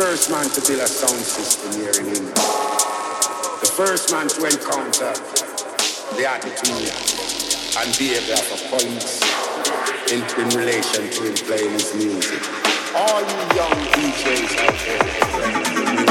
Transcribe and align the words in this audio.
first 0.00 0.30
man 0.30 0.48
to 0.48 0.62
build 0.62 0.80
a 0.80 0.88
sound 0.88 1.20
system 1.22 1.70
here 1.78 1.92
in 2.00 2.06
England. 2.06 2.34
The 3.60 3.70
first 3.76 4.10
man 4.10 4.28
to 4.28 4.46
encounter 4.46 5.12
the 6.16 6.24
attitude 6.24 6.88
and 7.76 7.98
behavior 7.98 8.32
of 8.32 8.48
a 8.48 8.58
police 8.70 9.20
in, 10.10 10.24
in 10.40 10.48
relation 10.56 11.04
to 11.04 11.22
him 11.22 11.34
playing 11.44 11.72
his 11.72 11.94
music. 11.94 12.40
All 12.96 13.20
you 13.20 13.40
young 13.54 13.76
DJs 13.92 14.56
out 14.64 16.06
there 16.06 16.09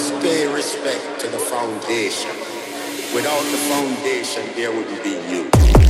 must 0.00 0.22
pay 0.22 0.46
respect 0.46 1.20
to 1.20 1.28
the 1.28 1.38
foundation. 1.38 2.30
Without 3.14 3.42
the 3.42 3.58
foundation, 3.68 4.42
there 4.56 4.72
wouldn't 4.72 5.04
be 5.04 5.10
you. 5.28 5.89